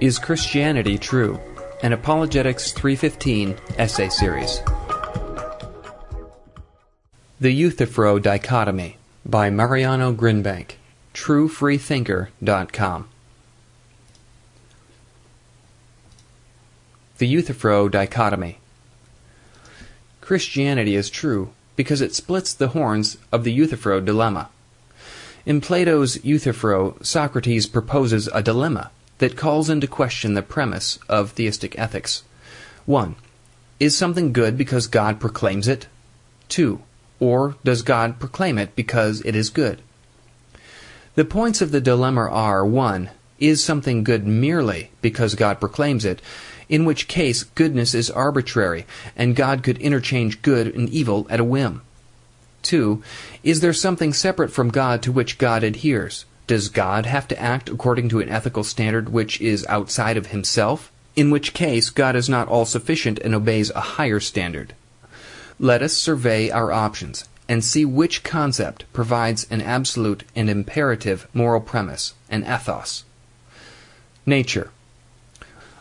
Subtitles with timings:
[0.00, 1.38] Is Christianity True?
[1.82, 4.62] An Apologetics 315 essay series.
[7.38, 10.76] The Euthyphro Dichotomy by Mariano Grinbank.
[11.12, 13.08] TrueFreeThinker.com.
[17.18, 18.56] The Euthyphro Dichotomy.
[20.22, 24.48] Christianity is true because it splits the horns of the Euthyphro dilemma.
[25.44, 28.90] In Plato's Euthyphro, Socrates proposes a dilemma
[29.20, 32.24] that calls into question the premise of theistic ethics.
[32.86, 33.14] 1.
[33.78, 35.86] Is something good because God proclaims it?
[36.48, 36.80] 2.
[37.20, 39.80] Or does God proclaim it because it is good?
[41.14, 43.10] The points of the dilemma are 1.
[43.38, 46.20] Is something good merely because God proclaims it?
[46.68, 51.44] In which case, goodness is arbitrary, and God could interchange good and evil at a
[51.44, 51.82] whim.
[52.62, 53.02] 2.
[53.42, 56.24] Is there something separate from God to which God adheres?
[56.50, 60.90] Does God have to act according to an ethical standard which is outside of himself?
[61.14, 64.74] In which case, God is not all sufficient and obeys a higher standard.
[65.60, 71.60] Let us survey our options and see which concept provides an absolute and imperative moral
[71.60, 73.04] premise, an ethos.
[74.26, 74.72] Nature.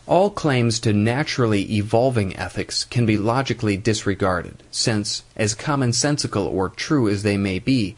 [0.06, 7.10] All claims to naturally evolving ethics can be logically disregarded, since, as commonsensical or true
[7.10, 7.96] as they may be,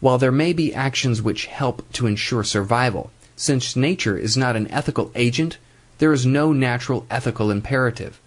[0.00, 4.70] while there may be actions which help to ensure survival, since nature is not an
[4.70, 5.58] ethical agent,
[5.98, 8.20] there is no natural ethical imperative.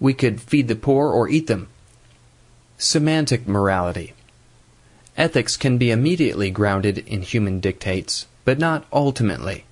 [0.00, 1.68] We could feed the poor or eat them.
[2.78, 4.12] Semantic morality.
[5.16, 9.64] Ethics can be immediately grounded in human dictates, but not ultimately.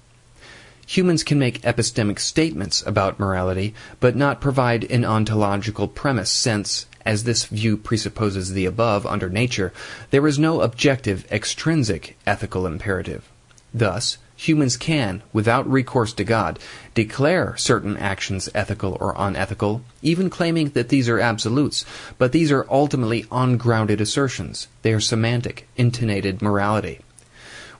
[0.87, 7.25] Humans can make epistemic statements about morality, but not provide an ontological premise, since, as
[7.25, 9.73] this view presupposes the above under nature,
[10.11, 13.29] there is no objective, extrinsic ethical imperative.
[13.73, 16.59] Thus, humans can, without recourse to God,
[16.95, 21.85] declare certain actions ethical or unethical, even claiming that these are absolutes,
[22.19, 24.67] but these are ultimately ungrounded assertions.
[24.83, 27.01] They are semantic, intonated morality.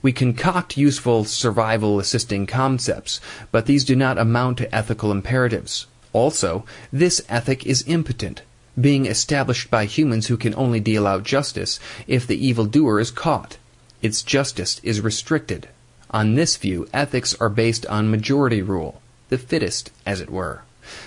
[0.03, 5.87] We concoct useful survival assisting concepts, but these do not amount to ethical imperatives.
[6.13, 8.41] Also, this ethic is impotent,
[8.81, 13.57] being established by humans who can only deal out justice if the evildoer is caught.
[14.01, 15.69] Its justice is restricted.
[16.09, 20.63] On this view, ethics are based on majority rule, the fittest, as it were.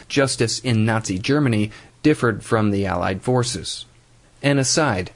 [0.08, 1.70] Justice in Nazi Germany
[2.02, 3.84] differed from the Allied forces.
[4.42, 5.10] An aside,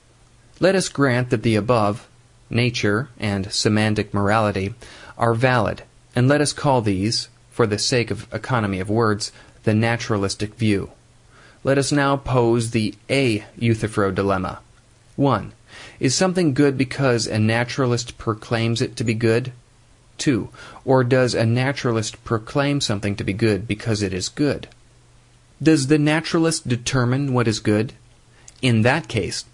[0.61, 2.09] let us grant that the above
[2.51, 4.75] nature, and semantic morality
[5.17, 5.83] are valid,
[6.17, 9.33] and let us call these, for the sake of economy of words,
[9.65, 10.91] the naturalistic view.
[11.65, 14.61] Let us now pose the A Euthyphro dilemma.
[15.17, 15.53] 1.
[15.99, 19.53] Is something good because a naturalist proclaims it to be good?
[20.19, 20.49] 2.
[20.85, 24.69] Or does a naturalist proclaim something to be good because it is good?
[25.61, 27.93] Does the naturalist determine what is good?
[28.63, 29.45] In that case,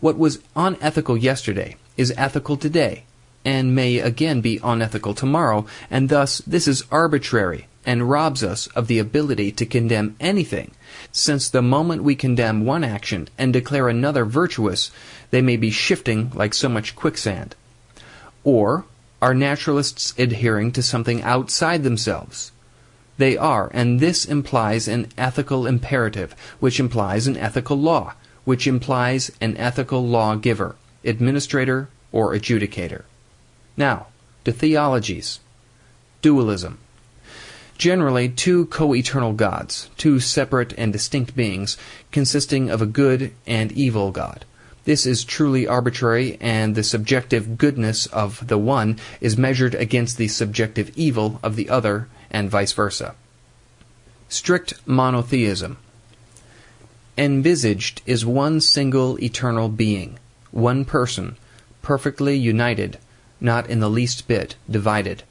[0.00, 3.04] what was unethical yesterday is ethical today,
[3.44, 8.86] and may again be unethical tomorrow, and thus this is arbitrary and robs us of
[8.86, 10.70] the ability to condemn anything,
[11.12, 14.90] since the moment we condemn one action and declare another virtuous,
[15.30, 17.54] they may be shifting like so much quicksand.
[18.42, 18.84] Or
[19.20, 22.52] are naturalists adhering to something outside themselves?
[23.16, 28.14] They are, and this implies an ethical imperative, which implies an ethical law,
[28.44, 33.02] which implies an ethical lawgiver administrator, or adjudicator.
[33.76, 34.06] Now,
[34.44, 35.40] to theologies.
[36.22, 36.78] Dualism.
[37.76, 41.76] Generally, two co eternal gods, two separate and distinct beings,
[42.12, 44.44] consisting of a good and evil God.
[44.84, 50.28] This is truly arbitrary, and the subjective goodness of the one is measured against the
[50.28, 53.14] subjective evil of the other, and vice versa.
[54.28, 55.78] Strict monotheism.
[57.16, 60.18] Envisaged is one single eternal being,
[60.50, 61.36] one person,
[61.80, 62.98] perfectly united,
[63.40, 65.22] not in the least bit divided.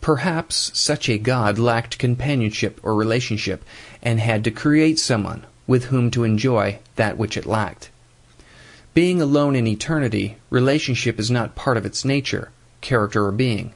[0.00, 3.64] Perhaps such a God lacked companionship or relationship,
[4.02, 7.90] and had to create someone with whom to enjoy that which it lacked.
[8.94, 12.50] Being alone in eternity, relationship is not part of its nature,
[12.80, 13.72] character, or being.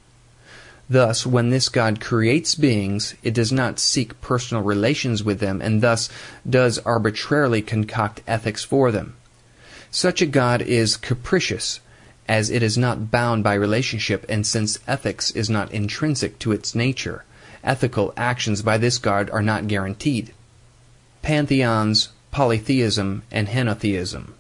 [0.88, 5.82] Thus, when this God creates beings, it does not seek personal relations with them, and
[5.82, 6.09] thus
[6.49, 9.15] does arbitrarily concoct ethics for them.
[9.91, 11.81] Such a God is capricious,
[12.29, 16.75] as it is not bound by relationship, and since ethics is not intrinsic to its
[16.75, 17.25] nature,
[17.62, 20.32] ethical actions by this God are not guaranteed.
[21.23, 24.32] Pantheons, polytheism, and henotheism.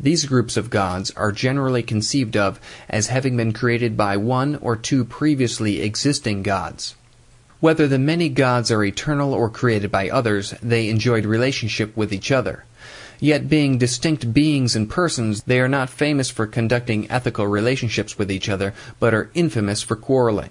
[0.00, 4.76] These groups of gods are generally conceived of as having been created by one or
[4.76, 6.94] two previously existing gods.
[7.60, 12.30] Whether the many gods are eternal or created by others, they enjoyed relationship with each
[12.30, 12.64] other.
[13.20, 18.30] Yet, being distinct beings and persons, they are not famous for conducting ethical relationships with
[18.30, 20.50] each other, but are infamous for quarreling.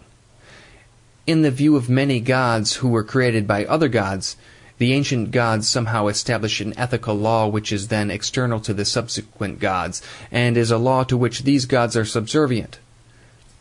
[1.25, 4.36] In the view of many gods who were created by other gods,
[4.77, 9.60] the ancient gods somehow establish an ethical law which is then external to the subsequent
[9.60, 10.01] gods,
[10.31, 12.80] and is a law to which these gods are subservient.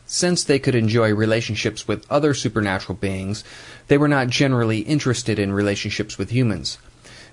[0.06, 3.44] Since they could enjoy relationships with other supernatural beings,
[3.88, 6.78] they were not generally interested in relationships with humans.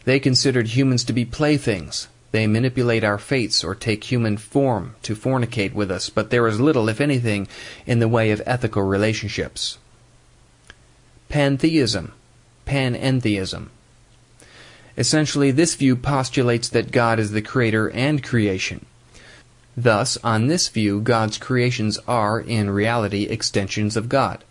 [0.05, 2.07] They considered humans to be playthings.
[2.31, 6.59] They manipulate our fates or take human form to fornicate with us, but there is
[6.59, 7.47] little, if anything,
[7.85, 9.77] in the way of ethical relationships.
[11.27, 12.13] Pantheism,
[12.65, 13.69] panentheism.
[14.97, 18.85] Essentially, this view postulates that God is the creator and creation.
[19.75, 24.43] Thus, on this view, God's creations are, in reality, extensions of God.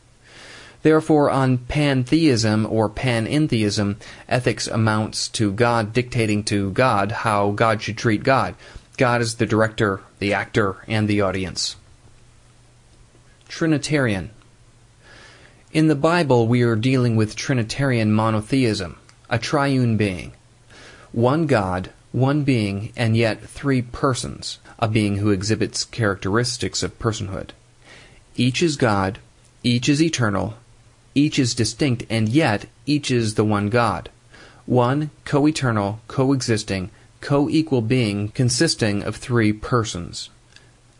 [0.88, 3.96] Therefore, on pantheism or panentheism,
[4.26, 8.54] ethics amounts to God dictating to God how God should treat God.
[8.96, 11.76] God is the director, the actor, and the audience.
[13.48, 14.30] Trinitarian.
[15.74, 18.96] In the Bible, we are dealing with Trinitarian monotheism,
[19.28, 20.32] a triune being.
[21.12, 27.50] One God, one being, and yet three persons, a being who exhibits characteristics of personhood.
[28.36, 29.18] Each is God,
[29.62, 30.54] each is eternal,
[31.18, 34.08] each is distinct, and yet each is the one God.
[34.66, 40.30] One co eternal, co-existing, co equal being consisting of three persons.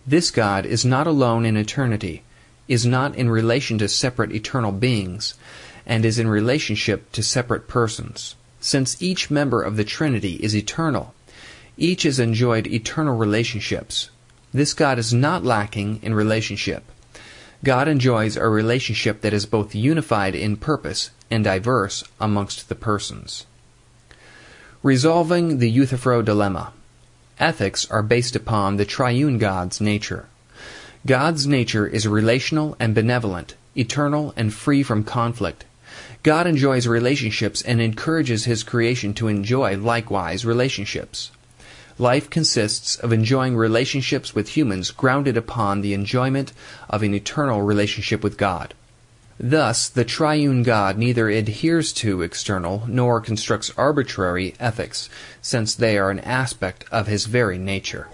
[0.05, 2.25] This God is not alone in eternity,
[2.67, 5.35] is not in relation to separate eternal beings,
[5.87, 8.35] and is in relationship to separate persons.
[8.61, 11.15] Since each member of the Trinity is eternal,
[11.77, 14.11] each has enjoyed eternal relationships.
[14.53, 16.83] This God is not lacking in relationship.
[17.65, 23.47] God enjoys a relationship that is both unified in purpose and diverse amongst the persons.
[24.83, 26.73] Resolving the Euthyphro dilemma.
[27.41, 30.27] Ethics are based upon the triune God's nature.
[31.05, 35.65] God's nature is relational and benevolent, eternal and free from conflict.
[36.23, 41.31] God enjoys relationships and encourages his creation to enjoy likewise relationships.
[42.01, 46.53] Life consists of enjoying relationships with humans grounded upon the enjoyment
[46.89, 48.73] of an eternal relationship with God.
[49.41, 55.09] Thus, the triune God neither adheres to external nor constructs arbitrary ethics,
[55.43, 58.07] since they are an aspect of his very nature.